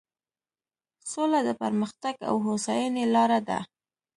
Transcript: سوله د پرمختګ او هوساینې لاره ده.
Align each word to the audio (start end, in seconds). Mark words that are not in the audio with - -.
سوله 1.11 1.39
د 1.47 1.49
پرمختګ 1.61 2.15
او 2.29 2.35
هوساینې 2.45 3.05
لاره 3.15 3.39
ده. 3.47 3.59